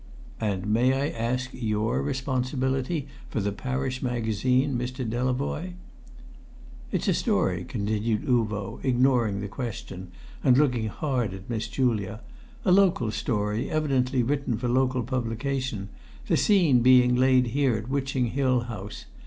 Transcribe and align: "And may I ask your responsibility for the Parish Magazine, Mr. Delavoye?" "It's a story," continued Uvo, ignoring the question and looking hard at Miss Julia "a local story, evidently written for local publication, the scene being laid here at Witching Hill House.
"And 0.39 0.65
may 0.65 0.93
I 0.93 1.09
ask 1.15 1.51
your 1.53 2.01
responsibility 2.01 3.07
for 3.29 3.39
the 3.39 3.51
Parish 3.51 4.01
Magazine, 4.01 4.75
Mr. 4.75 5.07
Delavoye?" 5.07 5.73
"It's 6.91 7.07
a 7.07 7.13
story," 7.13 7.63
continued 7.63 8.23
Uvo, 8.27 8.79
ignoring 8.83 9.41
the 9.41 9.47
question 9.47 10.07
and 10.43 10.57
looking 10.57 10.87
hard 10.87 11.35
at 11.35 11.51
Miss 11.51 11.67
Julia 11.67 12.21
"a 12.65 12.71
local 12.71 13.11
story, 13.11 13.69
evidently 13.69 14.23
written 14.23 14.57
for 14.57 14.67
local 14.67 15.03
publication, 15.03 15.89
the 16.25 16.35
scene 16.35 16.79
being 16.79 17.15
laid 17.15 17.49
here 17.53 17.75
at 17.75 17.87
Witching 17.87 18.31
Hill 18.31 18.61
House. 18.61 19.05